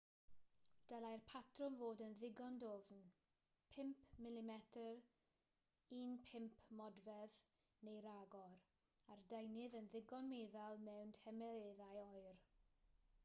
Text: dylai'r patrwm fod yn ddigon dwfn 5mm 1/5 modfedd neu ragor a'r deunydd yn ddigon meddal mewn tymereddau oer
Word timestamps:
dylai'r 0.91 1.21
patrwm 1.31 1.73
fod 1.81 1.99
yn 2.05 2.13
ddigon 2.21 2.55
dwfn 2.63 3.03
5mm 4.15 4.49
1/5 4.77 6.57
modfedd 6.79 7.35
neu 7.89 8.01
ragor 8.07 8.55
a'r 9.17 9.21
deunydd 9.35 9.77
yn 9.83 9.91
ddigon 9.97 10.31
meddal 10.35 10.81
mewn 10.89 11.13
tymereddau 11.19 12.03
oer 12.07 12.43